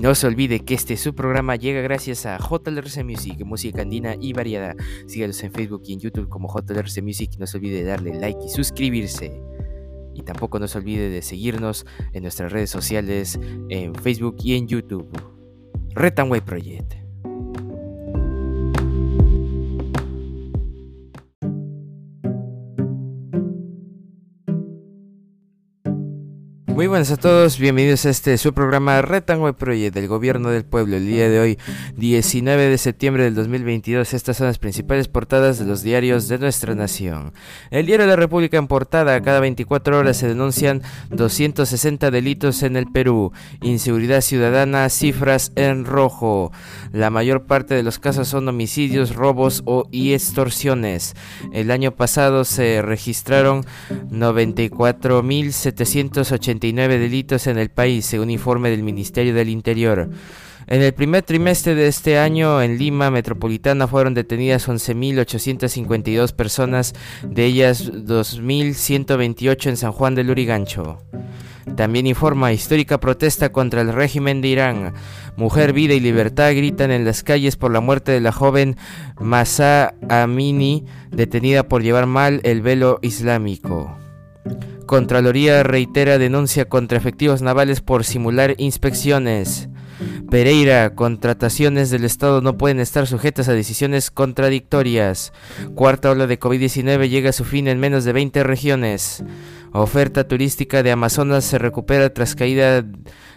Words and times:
No 0.00 0.14
se 0.14 0.28
olvide 0.28 0.60
que 0.60 0.74
este 0.74 0.96
su 0.96 1.12
programa 1.12 1.56
llega 1.56 1.80
gracias 1.80 2.24
a 2.24 2.38
JLRC 2.38 3.02
Music, 3.02 3.44
música 3.44 3.82
andina 3.82 4.14
y 4.20 4.32
variada. 4.32 4.76
Síganos 5.08 5.42
en 5.42 5.52
Facebook 5.52 5.82
y 5.86 5.94
en 5.94 5.98
YouTube 5.98 6.28
como 6.28 6.48
JLRC 6.48 7.02
Music. 7.02 7.32
No 7.38 7.48
se 7.48 7.56
olvide 7.56 7.78
de 7.78 7.84
darle 7.84 8.14
like 8.14 8.38
y 8.44 8.48
suscribirse. 8.48 9.42
Y 10.14 10.22
tampoco 10.22 10.60
no 10.60 10.68
se 10.68 10.78
olvide 10.78 11.08
de 11.08 11.20
seguirnos 11.20 11.84
en 12.12 12.22
nuestras 12.22 12.52
redes 12.52 12.70
sociales, 12.70 13.40
en 13.70 13.92
Facebook 13.96 14.36
y 14.44 14.54
en 14.54 14.68
YouTube. 14.68 15.10
Retanway 15.94 16.42
Project. 16.42 17.07
Buenas 26.88 27.10
a 27.10 27.18
todos, 27.18 27.58
bienvenidos 27.58 28.06
a 28.06 28.10
este 28.10 28.38
su 28.38 28.54
programa 28.54 29.02
Retanway 29.02 29.52
Project 29.52 29.94
del 29.94 30.08
Gobierno 30.08 30.48
del 30.48 30.64
Pueblo. 30.64 30.96
El 30.96 31.06
día 31.06 31.28
de 31.28 31.38
hoy, 31.38 31.58
19 31.98 32.70
de 32.70 32.78
septiembre 32.78 33.24
del 33.24 33.34
2022, 33.34 34.14
estas 34.14 34.38
son 34.38 34.46
las 34.46 34.58
principales 34.58 35.06
portadas 35.06 35.58
de 35.58 35.66
los 35.66 35.82
diarios 35.82 36.28
de 36.28 36.38
nuestra 36.38 36.74
nación. 36.74 37.34
El 37.70 37.84
diario 37.84 38.06
de 38.06 38.12
la 38.12 38.16
República 38.16 38.56
en 38.56 38.68
portada, 38.68 39.20
cada 39.20 39.40
24 39.40 39.98
horas 39.98 40.16
se 40.16 40.28
denuncian 40.28 40.80
260 41.10 42.10
delitos 42.10 42.62
en 42.62 42.76
el 42.76 42.90
Perú. 42.90 43.32
Inseguridad 43.60 44.22
ciudadana, 44.22 44.88
cifras 44.88 45.52
en 45.56 45.84
rojo. 45.84 46.52
La 46.92 47.10
mayor 47.10 47.44
parte 47.44 47.74
de 47.74 47.82
los 47.82 47.98
casos 47.98 48.28
son 48.28 48.48
homicidios, 48.48 49.14
robos 49.14 49.62
o 49.66 49.86
y 49.92 50.14
extorsiones. 50.14 51.14
El 51.52 51.70
año 51.70 51.94
pasado 51.94 52.46
se 52.46 52.80
registraron 52.80 53.66
94.789 54.10 56.77
delitos 56.86 57.48
en 57.48 57.58
el 57.58 57.70
país, 57.70 58.06
según 58.06 58.30
informe 58.30 58.70
del 58.70 58.84
Ministerio 58.84 59.34
del 59.34 59.48
Interior. 59.48 60.08
En 60.68 60.82
el 60.82 60.92
primer 60.92 61.22
trimestre 61.22 61.74
de 61.74 61.88
este 61.88 62.18
año, 62.18 62.60
en 62.60 62.76
Lima 62.76 63.10
Metropolitana 63.10 63.88
fueron 63.88 64.12
detenidas 64.12 64.68
11.852 64.68 66.34
personas, 66.34 66.94
de 67.22 67.46
ellas 67.46 67.90
2.128 67.90 69.66
en 69.66 69.76
San 69.78 69.92
Juan 69.92 70.14
del 70.14 70.30
Urigancho. 70.30 70.98
También 71.74 72.06
informa 72.06 72.52
histórica 72.52 72.98
protesta 72.98 73.50
contra 73.50 73.80
el 73.80 73.92
régimen 73.92 74.42
de 74.42 74.48
Irán. 74.48 74.94
Mujer, 75.36 75.72
vida 75.72 75.94
y 75.94 76.00
libertad 76.00 76.50
gritan 76.50 76.90
en 76.90 77.04
las 77.04 77.22
calles 77.22 77.56
por 77.56 77.72
la 77.72 77.80
muerte 77.80 78.12
de 78.12 78.20
la 78.20 78.32
joven 78.32 78.76
Masa 79.18 79.94
Amini, 80.08 80.84
detenida 81.10 81.68
por 81.68 81.82
llevar 81.82 82.06
mal 82.06 82.40
el 82.44 82.60
velo 82.60 82.98
islámico. 83.00 83.96
Contraloría 84.88 85.64
reitera 85.64 86.16
denuncia 86.16 86.64
contra 86.64 86.96
efectivos 86.96 87.42
navales 87.42 87.82
por 87.82 88.04
simular 88.04 88.54
inspecciones. 88.56 89.68
Pereira, 90.30 90.94
contrataciones 90.94 91.90
del 91.90 92.06
Estado 92.06 92.40
no 92.40 92.56
pueden 92.56 92.80
estar 92.80 93.06
sujetas 93.06 93.50
a 93.50 93.52
decisiones 93.52 94.10
contradictorias. 94.10 95.34
Cuarta 95.74 96.10
ola 96.10 96.26
de 96.26 96.40
COVID-19 96.40 97.10
llega 97.10 97.28
a 97.28 97.34
su 97.34 97.44
fin 97.44 97.68
en 97.68 97.78
menos 97.78 98.04
de 98.04 98.14
20 98.14 98.42
regiones. 98.44 99.22
Oferta 99.74 100.26
turística 100.26 100.82
de 100.82 100.90
Amazonas 100.90 101.44
se 101.44 101.58
recupera 101.58 102.14
tras 102.14 102.34
caída 102.34 102.82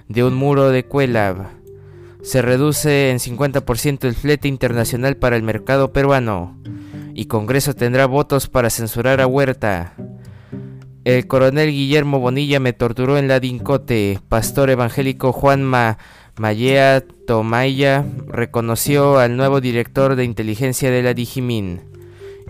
de 0.07 0.23
un 0.23 0.33
muro 0.33 0.69
de 0.69 0.85
Cuelab. 0.85 1.47
Se 2.23 2.41
reduce 2.41 3.11
en 3.11 3.19
50% 3.19 4.05
el 4.05 4.15
flete 4.15 4.47
internacional 4.47 5.17
para 5.17 5.35
el 5.35 5.43
mercado 5.43 5.91
peruano. 5.91 6.57
Y 7.13 7.25
Congreso 7.25 7.73
tendrá 7.73 8.05
votos 8.05 8.47
para 8.47 8.69
censurar 8.69 9.19
a 9.19 9.27
Huerta. 9.27 9.95
El 11.03 11.25
coronel 11.25 11.71
Guillermo 11.71 12.19
Bonilla 12.19 12.59
me 12.59 12.73
torturó 12.73 13.17
en 13.17 13.27
la 13.27 13.39
Dincote. 13.39 14.19
Pastor 14.29 14.69
evangélico 14.69 15.33
Juan 15.33 15.63
Ma 15.63 15.97
Mayea 16.37 17.03
Tomaya 17.25 18.05
reconoció 18.27 19.17
al 19.17 19.35
nuevo 19.35 19.61
director 19.61 20.15
de 20.15 20.25
inteligencia 20.25 20.91
de 20.91 21.01
la 21.01 21.15
Digimin. 21.15 21.81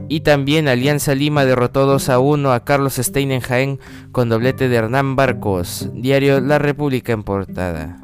Y 0.10 0.22
también 0.22 0.68
Alianza 0.68 1.16
Lima 1.16 1.46
derrotó 1.46 1.86
2 1.86 2.10
a 2.10 2.20
1 2.20 2.52
a 2.52 2.66
Carlos 2.66 2.96
Stein 2.96 3.32
en 3.32 3.40
Jaén 3.40 3.80
con 4.12 4.28
doblete 4.28 4.68
de 4.68 4.76
Hernán 4.76 5.16
Barcos. 5.16 5.90
Diario 5.94 6.42
La 6.42 6.60
República 6.60 7.14
en 7.14 7.24
portada. 7.24 8.02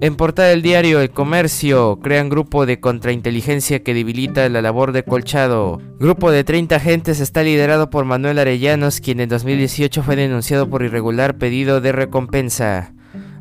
En 0.00 0.16
portada 0.16 0.50
del 0.50 0.60
diario 0.60 1.00
El 1.00 1.10
Comercio, 1.10 1.98
crean 2.02 2.28
grupo 2.28 2.66
de 2.66 2.78
contrainteligencia 2.78 3.82
que 3.82 3.94
debilita 3.94 4.48
la 4.48 4.60
labor 4.60 4.92
de 4.92 5.02
Colchado. 5.02 5.80
Grupo 5.98 6.30
de 6.30 6.44
30 6.44 6.76
agentes 6.76 7.20
está 7.20 7.42
liderado 7.42 7.88
por 7.88 8.04
Manuel 8.04 8.38
Arellanos, 8.38 9.00
quien 9.00 9.20
en 9.20 9.30
2018 9.30 10.02
fue 10.02 10.16
denunciado 10.16 10.68
por 10.68 10.82
irregular 10.82 11.38
pedido 11.38 11.80
de 11.80 11.92
recompensa. 11.92 12.92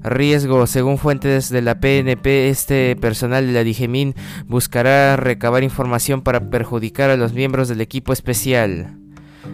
Riesgo, 0.04 0.66
según 0.68 0.98
fuentes 0.98 1.50
de 1.50 1.62
la 1.62 1.80
PNP, 1.80 2.50
este 2.50 2.96
personal 2.96 3.48
de 3.48 3.54
la 3.54 3.64
Digemín 3.64 4.16
buscará 4.48 5.18
recabar 5.18 5.64
información 5.64 6.22
para 6.22 6.50
perjudicar 6.50 7.10
a 7.10 7.18
los 7.18 7.34
miembros 7.34 7.68
del 7.68 7.82
equipo 7.82 8.14
especial. 8.14 9.03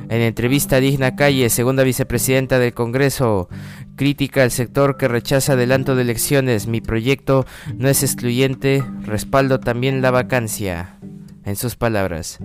En 0.09 0.21
entrevista 0.21 0.79
Digna 0.79 1.15
Calle, 1.15 1.51
segunda 1.51 1.83
vicepresidenta 1.83 2.57
del 2.57 2.73
Congreso, 2.73 3.47
crítica 3.95 4.41
al 4.41 4.49
sector 4.49 4.97
que 4.97 5.07
rechaza 5.07 5.53
adelanto 5.53 5.95
de 5.95 6.01
elecciones. 6.01 6.65
Mi 6.65 6.81
proyecto 6.81 7.45
no 7.77 7.89
es 7.89 8.01
excluyente, 8.01 8.83
respaldo 9.03 9.59
también 9.59 10.01
la 10.01 10.09
vacancia. 10.09 10.97
En 11.45 11.55
sus 11.55 11.75
palabras. 11.75 12.39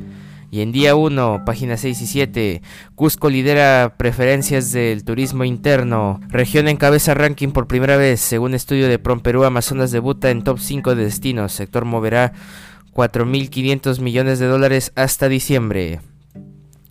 Y 0.51 0.61
en 0.61 0.73
día 0.73 0.95
1, 0.95 1.45
páginas 1.47 1.81
6 1.81 2.03
y 2.03 2.07
7, 2.07 2.63
Cusco 2.95 3.31
lidera 3.31 3.95
preferencias 3.97 4.71
del 4.71 5.03
turismo 5.03 5.45
interno. 5.45 6.21
Región 6.29 6.69
encabeza 6.69 7.15
ranking 7.15 7.49
por 7.49 7.67
primera 7.67 7.97
vez, 7.97 8.21
según 8.21 8.53
estudio 8.53 8.89
de 8.89 8.99
Prom 8.99 9.21
Perú, 9.21 9.43
Amazonas 9.45 9.91
debuta 9.91 10.31
en 10.31 10.45
top 10.45 10.59
5 10.59 10.95
de 10.95 11.05
destinos. 11.05 11.53
Sector 11.53 11.87
moverá 11.87 12.35
4.500 12.93 14.01
millones 14.01 14.39
de 14.39 14.47
dólares 14.47 14.93
hasta 14.97 15.29
diciembre. 15.29 16.01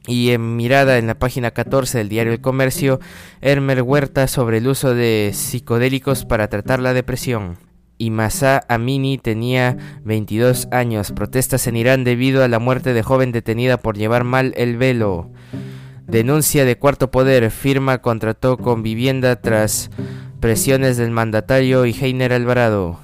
Y 0.05 0.31
en 0.31 0.57
mirada 0.57 0.97
en 0.97 1.07
la 1.07 1.17
página 1.17 1.51
14 1.51 1.97
del 1.97 2.09
diario 2.09 2.33
El 2.33 2.41
Comercio, 2.41 2.99
Hermer 3.41 3.81
Huerta 3.81 4.27
sobre 4.27 4.57
el 4.57 4.67
uso 4.67 4.93
de 4.93 5.31
psicodélicos 5.33 6.25
para 6.25 6.49
tratar 6.49 6.79
la 6.79 6.93
depresión. 6.93 7.57
Y 7.97 8.09
Masa 8.09 8.65
Amini 8.67 9.17
tenía 9.17 9.77
22 10.03 10.67
años. 10.71 11.13
Protestas 11.13 11.67
en 11.67 11.77
Irán 11.77 12.03
debido 12.03 12.43
a 12.43 12.49
la 12.49 12.59
muerte 12.59 12.93
de 12.93 13.03
joven 13.03 13.31
detenida 13.31 13.77
por 13.77 13.97
llevar 13.97 14.25
mal 14.25 14.53
el 14.57 14.75
velo. 14.75 15.31
Denuncia 16.05 16.65
de 16.65 16.77
Cuarto 16.77 17.11
Poder. 17.11 17.49
Firma 17.49 17.99
contrató 17.99 18.57
con 18.57 18.83
vivienda 18.83 19.37
tras 19.37 19.89
presiones 20.41 20.97
del 20.97 21.11
mandatario 21.11 21.85
y 21.85 21.93
Heiner 21.93 22.33
Alvarado. 22.33 22.99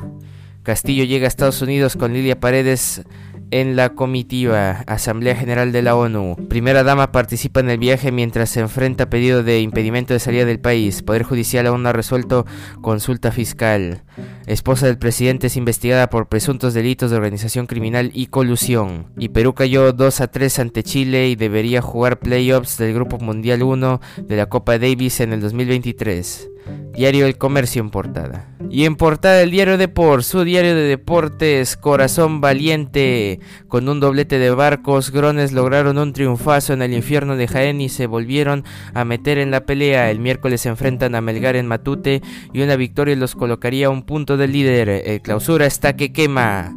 Castillo 0.63 1.05
llega 1.05 1.25
a 1.25 1.29
Estados 1.29 1.61
Unidos 1.61 1.95
con 1.95 2.13
Lilia 2.13 2.39
Paredes 2.39 3.03
en 3.51 3.75
la 3.75 3.89
comitiva 3.89 4.83
Asamblea 4.87 5.35
General 5.35 5.71
de 5.71 5.81
la 5.81 5.95
ONU. 5.95 6.35
Primera 6.49 6.83
dama 6.83 7.11
participa 7.11 7.59
en 7.59 7.69
el 7.69 7.77
viaje 7.77 8.11
mientras 8.11 8.49
se 8.49 8.59
enfrenta 8.59 9.09
pedido 9.09 9.43
de 9.43 9.61
impedimento 9.61 10.13
de 10.13 10.19
salida 10.19 10.45
del 10.45 10.59
país. 10.59 11.01
Poder 11.03 11.23
Judicial 11.23 11.67
aún 11.67 11.83
no 11.83 11.89
ha 11.89 11.93
resuelto 11.93 12.45
consulta 12.81 13.31
fiscal. 13.31 14.03
Esposa 14.45 14.87
del 14.87 14.97
presidente 14.97 15.47
es 15.47 15.57
investigada 15.57 16.09
por 16.09 16.27
presuntos 16.27 16.73
delitos 16.73 17.11
de 17.11 17.17
organización 17.17 17.67
criminal 17.67 18.11
y 18.13 18.27
colusión. 18.27 19.07
Y 19.17 19.29
Perú 19.29 19.53
cayó 19.53 19.93
2 19.93 20.21
a 20.21 20.27
3 20.27 20.59
ante 20.59 20.83
Chile 20.83 21.29
y 21.29 21.35
debería 21.35 21.81
jugar 21.81 22.19
playoffs 22.19 22.77
del 22.77 22.93
Grupo 22.93 23.19
Mundial 23.19 23.63
1 23.63 24.01
de 24.27 24.35
la 24.35 24.47
Copa 24.47 24.77
Davis 24.77 25.19
en 25.19 25.33
el 25.33 25.41
2023. 25.41 26.49
Diario 26.93 27.25
El 27.25 27.37
Comercio 27.37 27.81
en 27.81 27.89
portada. 27.89 28.49
Y 28.69 28.85
en 28.85 28.95
portada 28.95 29.41
el 29.41 29.51
diario 29.51 29.77
Deport, 29.77 30.23
su 30.23 30.43
diario 30.43 30.75
de 30.75 30.83
deportes, 30.83 31.77
Corazón 31.77 32.41
Valiente. 32.41 33.39
Con 33.67 33.87
un 33.89 33.99
doblete 33.99 34.37
de 34.37 34.51
barcos, 34.51 35.11
Grones 35.11 35.51
lograron 35.51 35.97
un 35.97 36.13
triunfazo 36.13 36.73
en 36.73 36.81
el 36.81 36.93
infierno 36.93 37.35
de 37.35 37.47
Jaén 37.47 37.81
y 37.81 37.89
se 37.89 38.05
volvieron 38.05 38.65
a 38.93 39.05
meter 39.05 39.37
en 39.37 39.49
la 39.49 39.65
pelea. 39.65 40.11
El 40.11 40.19
miércoles 40.19 40.61
se 40.61 40.69
enfrentan 40.69 41.15
a 41.15 41.21
Melgar 41.21 41.55
en 41.55 41.67
Matute 41.67 42.21
y 42.53 42.61
una 42.61 42.75
victoria 42.75 43.15
los 43.15 43.35
colocaría 43.35 43.87
a 43.87 43.91
un 43.91 44.03
punto 44.03 44.37
del 44.37 44.51
líder. 44.51 44.89
El 44.89 45.21
clausura 45.21 45.65
está 45.65 45.95
que 45.95 46.11
quema. 46.11 46.75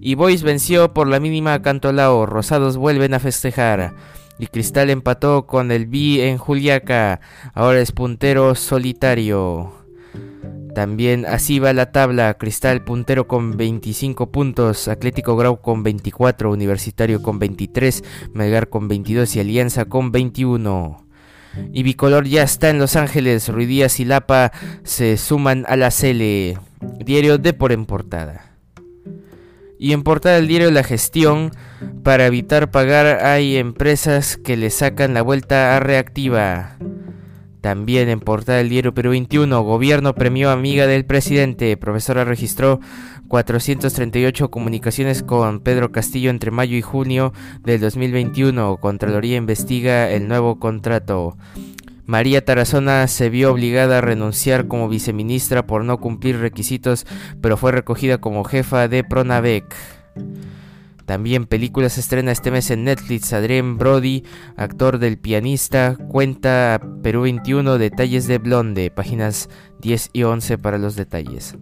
Y 0.00 0.16
Boys 0.16 0.42
venció 0.42 0.92
por 0.92 1.08
la 1.08 1.18
mínima 1.18 1.54
a 1.54 1.62
Cantolao. 1.62 2.26
Rosados 2.26 2.76
vuelven 2.76 3.14
a 3.14 3.20
festejar. 3.20 3.94
Y 4.38 4.48
Cristal 4.48 4.90
empató 4.90 5.46
con 5.46 5.70
el 5.70 5.86
B 5.86 6.28
en 6.28 6.38
Juliaca. 6.38 7.20
Ahora 7.52 7.80
es 7.80 7.92
puntero 7.92 8.54
solitario. 8.54 9.72
También 10.74 11.24
así 11.24 11.60
va 11.60 11.72
la 11.72 11.92
tabla. 11.92 12.34
Cristal 12.34 12.82
puntero 12.82 13.28
con 13.28 13.56
25 13.56 14.32
puntos. 14.32 14.88
Atlético 14.88 15.36
Grau 15.36 15.60
con 15.60 15.84
24. 15.84 16.50
Universitario 16.50 17.22
con 17.22 17.38
23. 17.38 18.02
Melgar 18.32 18.68
con 18.68 18.88
22 18.88 19.36
y 19.36 19.40
Alianza 19.40 19.84
con 19.84 20.10
21. 20.10 21.06
Y 21.72 21.84
Bicolor 21.84 22.26
ya 22.26 22.42
está 22.42 22.70
en 22.70 22.80
Los 22.80 22.96
Ángeles. 22.96 23.48
Ruidías 23.48 24.00
y 24.00 24.04
Lapa 24.04 24.50
se 24.82 25.16
suman 25.16 25.64
a 25.68 25.76
la 25.76 25.92
Cele. 25.92 26.58
Diario 26.98 27.38
de 27.38 27.52
por 27.52 27.70
en 27.70 27.86
portada. 27.86 28.43
Y 29.84 29.92
en 29.92 30.02
portada 30.02 30.36
del 30.36 30.48
diario 30.48 30.70
La 30.70 30.82
Gestión, 30.82 31.50
para 32.02 32.24
evitar 32.24 32.70
pagar 32.70 33.22
hay 33.22 33.58
empresas 33.58 34.38
que 34.38 34.56
le 34.56 34.70
sacan 34.70 35.12
la 35.12 35.20
vuelta 35.20 35.76
a 35.76 35.80
reactiva. 35.80 36.78
También 37.60 38.08
en 38.08 38.20
portada 38.20 38.56
del 38.56 38.70
diario 38.70 38.94
Perú 38.94 39.10
21, 39.10 39.62
gobierno 39.62 40.14
premió 40.14 40.50
amiga 40.50 40.86
del 40.86 41.04
presidente. 41.04 41.76
Profesora 41.76 42.24
registró 42.24 42.80
438 43.28 44.50
comunicaciones 44.50 45.22
con 45.22 45.60
Pedro 45.60 45.92
Castillo 45.92 46.30
entre 46.30 46.50
mayo 46.50 46.78
y 46.78 46.82
junio 46.82 47.34
del 47.62 47.82
2021. 47.82 48.78
Contraloría 48.78 49.36
investiga 49.36 50.10
el 50.10 50.28
nuevo 50.28 50.58
contrato. 50.58 51.36
María 52.06 52.44
Tarazona 52.44 53.06
se 53.06 53.30
vio 53.30 53.50
obligada 53.50 53.98
a 53.98 54.00
renunciar 54.02 54.68
como 54.68 54.88
viceministra 54.88 55.66
por 55.66 55.84
no 55.84 55.98
cumplir 55.98 56.38
requisitos, 56.38 57.06
pero 57.40 57.56
fue 57.56 57.72
recogida 57.72 58.18
como 58.18 58.44
jefa 58.44 58.88
de 58.88 59.04
Pronavec. 59.04 59.74
También 61.06 61.46
películas 61.46 61.98
estrena 61.98 62.32
este 62.32 62.50
mes 62.50 62.70
en 62.70 62.84
Netflix. 62.84 63.32
Adrien 63.32 63.76
Brody, 63.76 64.24
actor 64.56 64.98
del 64.98 65.18
pianista, 65.18 65.96
cuenta 66.08 66.80
Perú 67.02 67.22
21 67.22 67.78
detalles 67.78 68.26
de 68.26 68.38
Blonde, 68.38 68.90
páginas 68.90 69.48
10 69.80 70.10
y 70.12 70.22
11 70.22 70.58
para 70.58 70.78
los 70.78 70.96
detalles. 70.96 71.56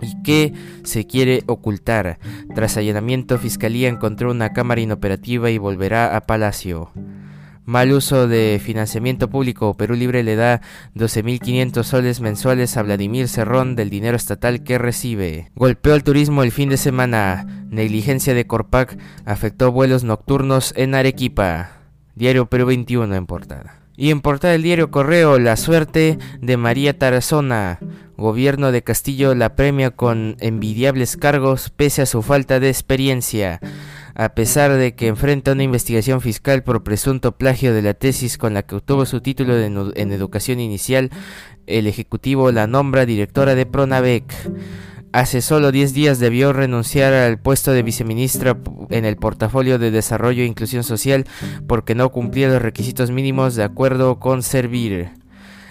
¿Y 0.00 0.22
qué 0.22 0.52
se 0.84 1.06
quiere 1.06 1.42
ocultar? 1.46 2.18
Tras 2.54 2.76
allanamiento, 2.76 3.38
Fiscalía 3.38 3.88
encontró 3.88 4.30
una 4.30 4.52
cámara 4.52 4.80
inoperativa 4.80 5.50
y 5.50 5.58
volverá 5.58 6.14
a 6.14 6.20
Palacio. 6.20 6.92
Mal 7.68 7.92
uso 7.92 8.28
de 8.28 8.58
financiamiento 8.64 9.28
público. 9.28 9.76
Perú 9.76 9.94
Libre 9.94 10.22
le 10.22 10.36
da 10.36 10.62
12.500 10.94 11.82
soles 11.82 12.22
mensuales 12.22 12.74
a 12.78 12.82
Vladimir 12.82 13.28
Cerrón 13.28 13.76
del 13.76 13.90
dinero 13.90 14.16
estatal 14.16 14.62
que 14.62 14.78
recibe. 14.78 15.50
Golpeó 15.54 15.92
al 15.92 16.02
turismo 16.02 16.42
el 16.42 16.50
fin 16.50 16.70
de 16.70 16.78
semana. 16.78 17.66
Negligencia 17.68 18.32
de 18.32 18.46
Corpac 18.46 18.96
afectó 19.26 19.70
vuelos 19.70 20.02
nocturnos 20.02 20.72
en 20.76 20.94
Arequipa. 20.94 21.72
Diario 22.14 22.46
Perú 22.46 22.64
21 22.64 23.14
en 23.14 23.26
portada. 23.26 23.82
Y 23.98 24.12
en 24.12 24.22
portada 24.22 24.52
del 24.52 24.62
diario 24.62 24.90
Correo, 24.90 25.38
la 25.38 25.58
suerte 25.58 26.16
de 26.40 26.56
María 26.56 26.98
Tarazona. 26.98 27.80
Gobierno 28.18 28.72
de 28.72 28.82
Castillo 28.82 29.34
la 29.34 29.54
premia 29.54 29.92
con 29.92 30.36
envidiables 30.40 31.16
cargos 31.16 31.70
pese 31.70 32.02
a 32.02 32.06
su 32.06 32.20
falta 32.20 32.60
de 32.60 32.68
experiencia 32.68 33.60
a 34.18 34.30
pesar 34.30 34.72
de 34.72 34.96
que 34.96 35.06
enfrenta 35.06 35.52
una 35.52 35.62
investigación 35.62 36.20
fiscal 36.20 36.64
por 36.64 36.82
presunto 36.82 37.38
plagio 37.38 37.72
de 37.72 37.82
la 37.82 37.94
tesis 37.94 38.36
con 38.36 38.52
la 38.52 38.64
que 38.64 38.74
obtuvo 38.74 39.06
su 39.06 39.20
título 39.20 39.56
en 39.56 40.12
educación 40.12 40.58
inicial, 40.58 41.10
el 41.68 41.86
Ejecutivo 41.86 42.50
la 42.50 42.66
nombra 42.66 43.06
directora 43.06 43.54
de 43.54 43.64
Pronavec. 43.64 44.24
Hace 45.12 45.40
solo 45.40 45.70
10 45.70 45.94
días 45.94 46.18
debió 46.18 46.52
renunciar 46.52 47.12
al 47.12 47.38
puesto 47.38 47.70
de 47.70 47.84
viceministra 47.84 48.58
en 48.90 49.04
el 49.04 49.16
portafolio 49.16 49.78
de 49.78 49.92
Desarrollo 49.92 50.42
e 50.42 50.46
Inclusión 50.46 50.82
Social 50.82 51.24
porque 51.68 51.94
no 51.94 52.10
cumplía 52.10 52.48
los 52.48 52.60
requisitos 52.60 53.12
mínimos 53.12 53.54
de 53.54 53.62
acuerdo 53.62 54.18
con 54.18 54.42
Servir 54.42 55.12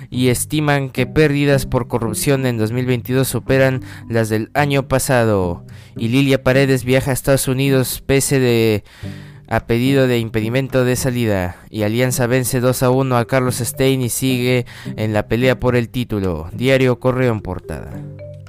y 0.10 0.30
estiman 0.30 0.90
que 0.90 1.06
pérdidas 1.06 1.66
por 1.66 1.88
corrupción 1.88 2.46
en 2.46 2.58
2022 2.58 3.28
superan 3.28 3.84
las 4.10 4.30
del 4.30 4.50
año 4.54 4.88
pasado. 4.88 5.66
Y 5.96 6.10
Lilia 6.10 6.44
Paredes 6.44 6.84
viaja 6.84 7.12
a 7.12 7.14
Estados 7.14 7.48
Unidos 7.48 8.04
pese 8.06 8.40
de 8.40 8.84
a 9.48 9.66
pedido 9.66 10.08
de 10.08 10.20
impedimento 10.20 10.84
de 10.84 10.96
salida. 10.96 11.58
Y 11.70 11.84
Alianza 11.84 12.28
vence 12.28 12.60
2 12.60 12.84
a 12.84 12.90
1 12.90 13.18
a 13.18 13.26
Carlos 13.26 13.58
Stein 13.58 14.02
y 14.02 14.10
sigue 14.10 14.66
en 14.96 15.14
la 15.14 15.28
pelea 15.28 15.60
por 15.60 15.76
el 15.76 15.90
título. 15.90 16.50
Diario 16.54 17.00
Correo 17.00 17.32
en 17.32 17.42
portada. 17.42 17.92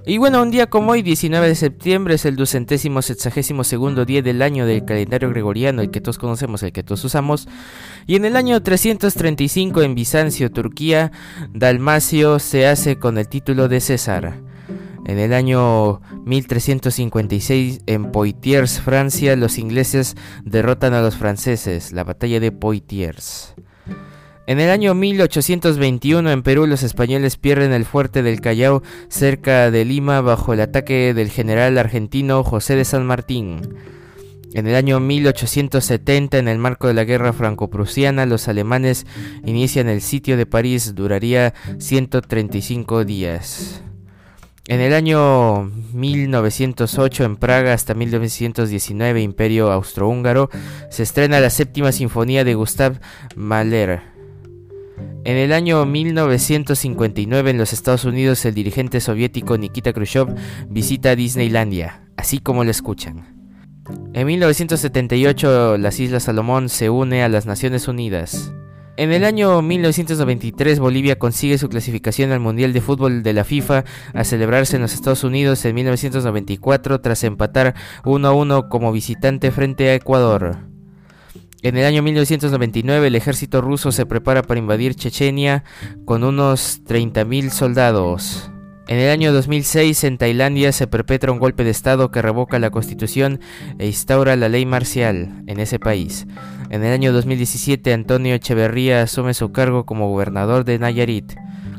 Y 0.09 0.17
bueno, 0.17 0.41
un 0.41 0.51
día 0.51 0.71
como 0.71 0.93
hoy, 0.93 1.03
19 1.03 1.49
de 1.49 1.55
septiembre, 1.55 2.15
es 2.15 2.25
el 2.25 2.35
ducentésimo 2.35 3.03
sexagésimo 3.03 3.63
segundo 3.63 4.07
día 4.07 4.23
del 4.23 4.41
año 4.41 4.65
del 4.65 4.87
calendario 4.87 5.29
gregoriano, 5.29 5.83
el 5.83 5.91
que 5.91 6.01
todos 6.01 6.17
conocemos, 6.17 6.63
el 6.63 6.73
que 6.73 6.83
todos 6.83 7.05
usamos. 7.05 7.47
Y 8.07 8.17
en 8.17 8.25
el 8.25 8.35
año 8.35 8.63
335 8.63 9.83
en 9.83 9.95
Bizancio, 9.95 10.51
Turquía, 10.51 11.13
Dalmacio 11.53 12.39
se 12.39 12.67
hace 12.67 12.99
con 12.99 13.19
el 13.19 13.29
título 13.29 13.69
de 13.69 13.81
César. 13.81 14.41
En 15.05 15.19
el 15.19 15.35
año 15.35 16.01
1356 16.25 17.81
en 17.85 18.11
Poitiers, 18.11 18.81
Francia, 18.81 19.37
los 19.37 19.59
ingleses 19.59 20.17
derrotan 20.43 20.95
a 20.95 21.03
los 21.03 21.17
franceses, 21.17 21.93
la 21.93 22.05
batalla 22.05 22.41
de 22.41 22.51
Poitiers. 22.51 23.55
En 24.49 24.61
el 24.61 24.71
año 24.71 24.95
1821 24.95 26.31
en 26.31 26.43
Perú 26.43 26.67
los 26.67 26.83
españoles 26.83 27.37
pierden 27.37 27.75
el 27.75 27.85
fuerte 27.85 28.23
del 28.23 28.41
Callao 28.41 28.83
cerca 29.11 29.71
de 29.71 29.85
Lima 29.85 30.23
bajo 30.23 30.55
el 30.55 30.63
ataque 30.63 31.13
del 31.13 31.29
general 31.29 31.77
argentino 31.77 32.43
José 32.43 32.75
de 32.75 32.87
San 32.87 33.05
Martín. 33.05 33.61
En 34.55 34.67
el 34.67 34.75
año 34.75 35.01
1870, 35.01 36.39
en 36.39 36.49
el 36.49 36.57
marco 36.57 36.87
de 36.89 36.95
la 36.95 37.05
guerra 37.05 37.35
franco-prusiana, 37.35 38.25
los 38.25 38.49
alemanes 38.49 39.07
inician 39.45 39.87
el 39.87 40.01
sitio 40.01 40.39
de 40.39 40.47
París, 40.47 40.95
duraría 40.95 41.53
135 41.77 43.05
días. 43.05 43.83
En 44.67 44.81
el 44.81 44.95
año 44.95 45.71
1908 45.93 47.25
en 47.25 47.37
Praga 47.37 47.75
hasta 47.75 47.93
1919 47.93 49.21
Imperio 49.21 49.71
Austrohúngaro 49.71 50.49
se 50.91 51.03
estrena 51.03 51.39
la 51.39 51.51
séptima 51.51 51.93
sinfonía 51.93 52.45
de 52.45 52.55
Gustav 52.55 52.99
Mahler. 53.37 54.18
En 55.29 55.37
el 55.37 55.53
año 55.53 55.85
1959 55.85 57.51
en 57.51 57.59
los 57.59 57.75
Estados 57.75 58.07
Unidos 58.07 58.43
el 58.47 58.55
dirigente 58.55 58.99
soviético 58.99 59.59
Nikita 59.59 59.93
Khrushchev 59.93 60.35
visita 60.71 61.15
Disneylandia, 61.15 62.09
así 62.17 62.39
como 62.39 62.65
lo 62.65 62.71
escuchan. 62.71 63.37
En 64.15 64.27
1978 64.27 65.77
las 65.77 66.01
Islas 66.01 66.23
Salomón 66.23 66.71
se 66.71 66.89
une 66.89 67.23
a 67.23 67.29
las 67.29 67.45
Naciones 67.45 67.89
Unidas. 67.89 68.55
En 68.97 69.13
el 69.13 69.23
año 69.23 69.61
1993 69.61 70.79
Bolivia 70.79 71.19
consigue 71.19 71.59
su 71.59 71.69
clasificación 71.69 72.33
al 72.33 72.41
Mundial 72.41 72.73
de 72.73 72.81
Fútbol 72.81 73.23
de 73.23 73.35
la 73.35 73.45
FIFA 73.45 73.85
a 74.15 74.25
celebrarse 74.25 74.77
en 74.77 74.83
los 74.83 74.95
Estados 74.95 75.25
Unidos 75.25 75.63
en 75.67 75.75
1994 75.75 77.03
tras 77.03 77.23
empatar 77.23 77.75
1 78.07 78.29
a 78.29 78.33
1 78.33 78.71
como 78.71 78.93
visitante 78.93 79.51
frente 79.51 79.91
a 79.91 79.95
Ecuador. 79.95 80.78
En 81.61 81.77
el 81.77 81.85
año 81.85 82.03
1999 82.03 83.09
el 83.09 83.17
ejército 83.17 83.61
ruso 83.61 83.91
se 83.91 84.07
prepara 84.07 84.43
para 84.43 84.61
invadir 84.61 84.95
Chechenia 84.95 85.65
con 86.05 86.23
unos 86.23 86.83
30.000 86.85 87.51
soldados. 87.51 88.51
En 88.87 88.99
el 88.99 89.11
año 89.11 89.33
2006 89.33 90.05
en 90.05 90.19
Tailandia 90.19 90.71
se 90.71 90.87
perpetra 90.87 91.33
un 91.33 91.41
golpe 91.41 91.65
de 91.65 91.71
estado 91.71 92.13
que 92.13 92.23
revoca 92.23 92.61
la 92.61 92.71
constitución 92.71 93.41
e 93.79 93.87
instaura 93.87 94.37
la 94.37 94.49
ley 94.49 94.67
marcial 94.67 95.43
en 95.49 95.59
ese 95.59 95.81
país. 95.81 96.27
En 96.71 96.85
el 96.85 96.93
año 96.93 97.13
2017 97.13 97.93
Antonio 97.93 98.35
Echeverría 98.35 99.03
asume 99.03 99.35
su 99.35 99.51
cargo 99.51 99.85
como 99.85 100.09
gobernador 100.09 100.65
de 100.65 100.79
Nayarit 100.79 101.35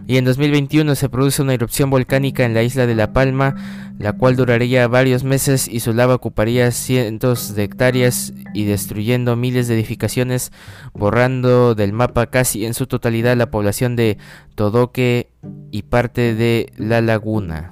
y 0.09 0.17
en 0.17 0.25
2021 0.25 0.95
se 0.95 1.07
produce 1.07 1.43
una 1.43 1.53
erupción 1.53 1.91
volcánica 1.91 2.43
en 2.43 2.55
la 2.55 2.63
isla 2.63 2.87
de 2.87 2.95
La 2.95 3.13
Palma, 3.13 3.53
la 3.99 4.13
cual 4.13 4.35
duraría 4.35 4.87
varios 4.87 5.23
meses 5.23 5.67
y 5.67 5.81
su 5.81 5.93
lava 5.93 6.15
ocuparía 6.15 6.71
cientos 6.71 7.53
de 7.53 7.65
hectáreas 7.65 8.33
y 8.55 8.65
destruyendo 8.65 9.35
miles 9.35 9.67
de 9.67 9.75
edificaciones, 9.75 10.51
borrando 10.95 11.75
del 11.75 11.93
mapa 11.93 12.25
casi 12.25 12.65
en 12.65 12.73
su 12.73 12.87
totalidad 12.87 13.37
la 13.37 13.51
población 13.51 13.95
de 13.95 14.17
Todoque 14.55 15.29
y 15.69 15.83
parte 15.83 16.33
de 16.33 16.73
La 16.75 17.01
Laguna, 17.01 17.71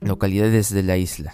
localidades 0.00 0.74
de 0.74 0.82
la 0.82 0.96
isla. 0.96 1.32